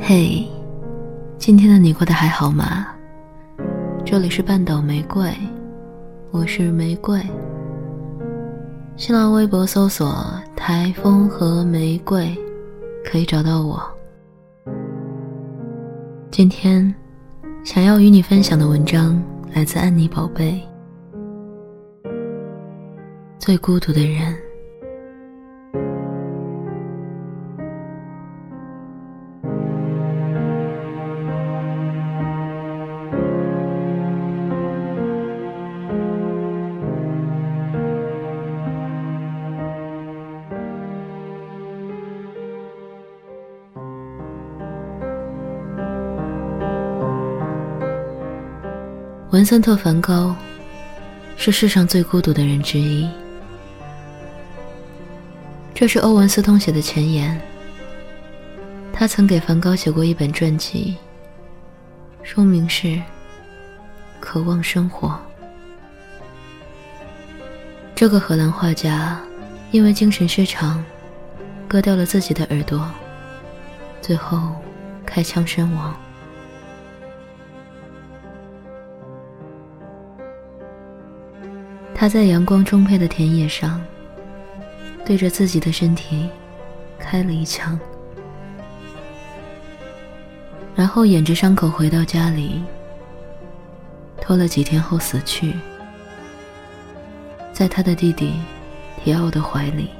[0.00, 0.46] 嘿，
[1.38, 2.86] 今天的你过得还好吗？
[4.04, 5.30] 这里是半岛玫瑰，
[6.30, 7.20] 我是玫瑰。
[8.96, 10.24] 新浪微博搜索
[10.56, 12.34] “台风和玫瑰”，
[13.04, 13.82] 可以找到我。
[16.30, 16.94] 今天
[17.64, 19.20] 想要与你分享的文章
[19.52, 20.62] 来自安妮宝贝，
[23.38, 24.32] 《最孤独的人》。
[49.38, 50.34] 文森特·梵高
[51.36, 53.08] 是世上最孤独的人之一。
[55.72, 57.40] 这是欧文斯通写的前言。
[58.92, 60.96] 他曾给梵高写过一本传记，
[62.24, 62.88] 书名是
[64.18, 65.08] 《渴望生活》。
[67.94, 69.20] 这个荷兰画家
[69.70, 70.84] 因为精神失常，
[71.68, 72.90] 割掉了自己的耳朵，
[74.02, 74.56] 最后
[75.06, 75.94] 开枪身亡。
[82.00, 83.84] 他在阳光充沛的田野上，
[85.04, 86.30] 对着自己的身体
[86.96, 87.76] 开了一枪，
[90.76, 92.62] 然后掩着伤口回到家里，
[94.20, 95.56] 拖了几天后死去，
[97.52, 98.34] 在他的弟弟
[99.02, 99.90] 提奥的怀里。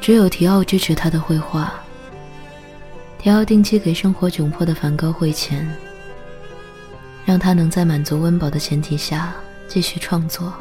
[0.00, 1.72] 只有提奥支持他的绘画。
[3.18, 5.70] 提奥定期给生活窘迫的梵高汇钱，
[7.26, 9.34] 让他能在满足温饱的前提下
[9.68, 10.52] 继续创作。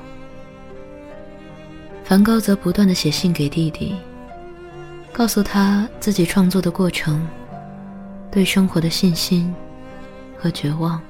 [2.03, 3.95] 梵高则不断的写信给弟弟，
[5.13, 7.25] 告诉他自己创作的过程、
[8.29, 9.55] 对生活的信心
[10.37, 11.01] 和绝望。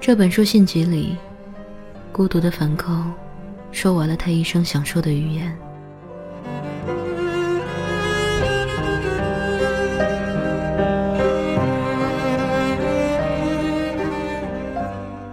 [0.00, 1.16] 这本书信集里，
[2.12, 3.04] 孤独的梵高
[3.72, 5.56] 说完了他一生想说的语言。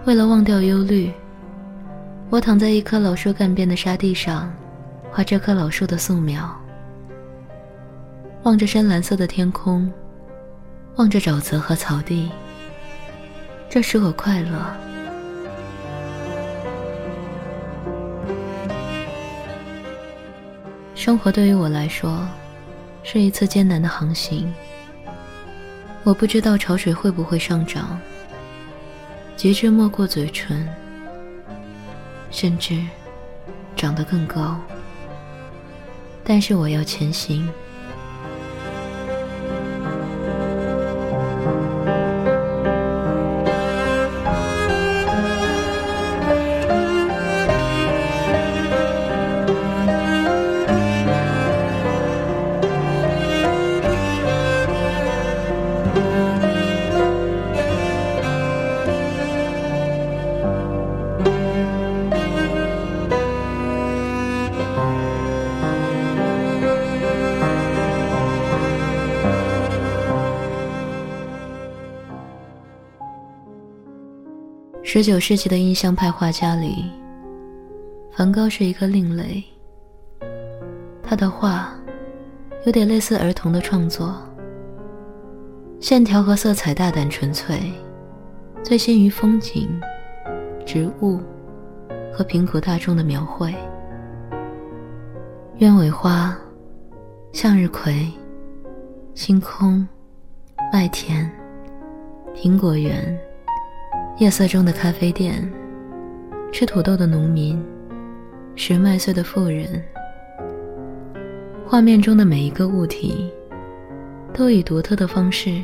[0.06, 1.12] 为了忘掉忧虑，
[2.30, 4.48] 我躺在一棵老树干边的沙地上，
[5.10, 6.48] 画这棵老树的素描。
[8.44, 9.92] 望着深蓝色的天空，
[10.94, 12.30] 望着沼泽和草地，
[13.68, 14.64] 这使我快乐。
[20.94, 22.24] 生活对于我来说，
[23.02, 24.54] 是一次艰难的航行。
[26.04, 27.98] 我不知道潮水会不会上涨。
[29.36, 30.66] 极致没过嘴唇，
[32.30, 32.82] 甚至
[33.76, 34.58] 长得更高。
[36.24, 37.46] 但是我要前行。
[74.88, 76.84] 十九世纪的印象派画家里，
[78.12, 79.42] 梵高是一个另类。
[81.02, 81.74] 他的画
[82.64, 84.14] 有点类似儿童的创作，
[85.80, 87.60] 线条和色彩大胆纯粹，
[88.62, 89.68] 醉心于风景、
[90.64, 91.18] 植物
[92.14, 93.52] 和贫苦大众的描绘。
[95.58, 96.38] 鸢尾花、
[97.32, 98.08] 向日葵、
[99.14, 99.84] 星空、
[100.72, 101.28] 麦田、
[102.36, 103.18] 苹果园。
[104.18, 105.46] 夜色中的咖啡店，
[106.50, 107.62] 吃土豆的农民，
[108.54, 109.82] 拾麦穗的妇人。
[111.66, 113.30] 画面中的每一个物体，
[114.32, 115.60] 都以独特的方式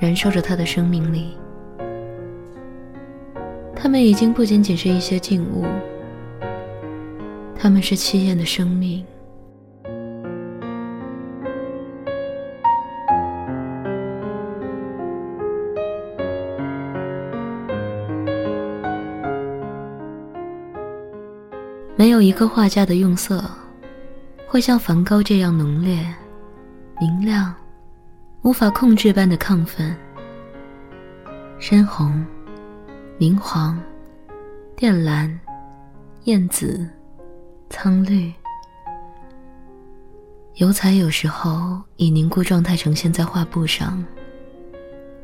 [0.00, 1.36] 燃烧着它的生命力。
[3.76, 5.66] 它们已经不仅仅是一些静物，
[7.54, 9.04] 它们是凄艳的生命。
[22.20, 23.42] 有一个画家的用色
[24.46, 26.06] 会像梵高这样浓烈、
[27.00, 27.54] 明亮、
[28.42, 29.96] 无法控制般的亢奋。
[31.58, 32.22] 深红、
[33.16, 33.80] 明黄、
[34.76, 35.40] 靛蓝、
[36.24, 36.86] 艳紫、
[37.70, 38.30] 苍绿。
[40.56, 44.04] 油彩有时候以凝固状态呈现在画布上，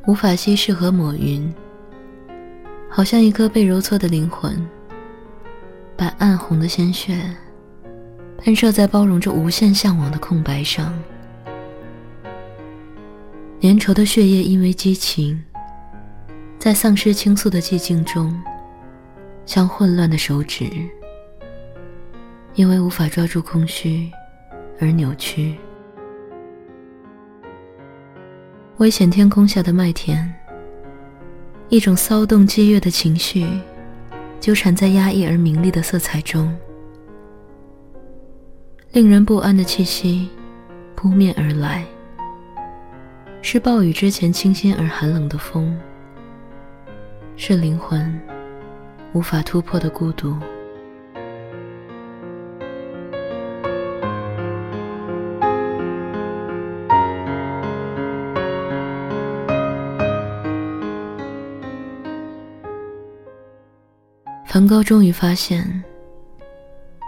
[0.06, 1.54] 无法稀释和抹匀，
[2.88, 4.66] 好像一颗被揉搓的灵魂，
[5.96, 7.19] 把暗红的鲜血
[8.38, 10.93] 喷射在包容着无限向往的空白上。
[13.60, 15.43] 粘稠的血液因为激情，
[16.58, 18.38] 在丧失倾诉的寂静中，
[19.46, 20.70] 像混乱的手指，
[22.54, 24.10] 因为无法抓住空虚。
[24.78, 25.56] 而扭曲。
[28.76, 30.31] 危险天空下的麦田，
[31.70, 33.46] 一种骚动激越的情绪，
[34.46, 36.56] 纠缠在压抑而明丽的色彩中，
[38.93, 40.28] 令人不安的气息
[40.94, 41.84] 扑面而来，
[43.43, 45.76] 是暴雨之前清新而寒冷的风，
[47.34, 48.20] 是灵魂
[49.14, 50.38] 无法突破的孤独。
[64.56, 65.85] 梵高终于发现，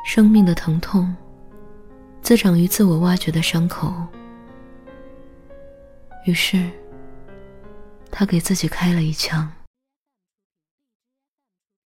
[0.05, 1.17] 生命的疼痛
[2.21, 3.91] 滋长于自我挖掘的伤口。
[6.27, 6.71] 于是，
[8.11, 9.51] 他给自己开了一枪。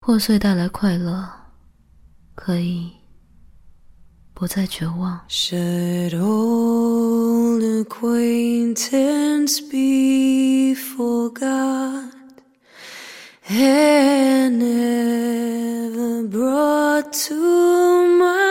[0.00, 1.28] 破碎带来快乐，
[2.34, 2.90] 可以
[4.32, 5.20] 不再绝望。
[13.44, 15.41] had never
[16.32, 18.41] brought to mind.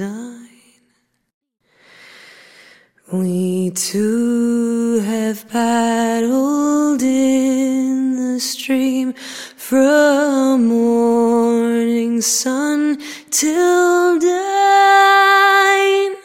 [0.00, 0.80] Anxiety.
[3.12, 12.98] We two have paddled in the stream from morning sun
[13.30, 16.16] till dawn,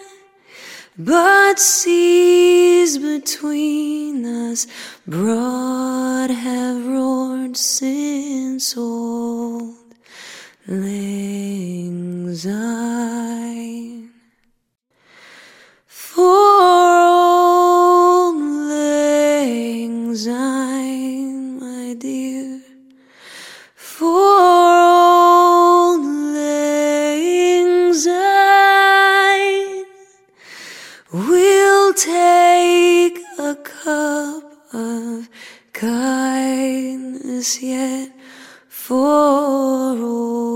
[0.98, 4.66] but seas between us
[5.06, 9.89] broad have roared since old
[12.36, 14.10] lang.
[15.88, 18.36] For old
[20.28, 22.62] lang my dear,
[23.76, 24.30] for
[24.70, 26.06] old
[26.36, 27.94] lang
[31.12, 34.44] we'll take a cup
[34.74, 35.28] of
[35.74, 38.12] kindness yet
[38.68, 40.49] for old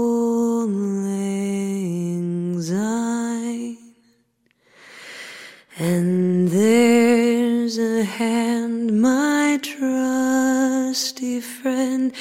[5.86, 12.14] And there's a hand, my trusty friend,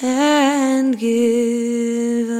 [0.00, 2.30] and give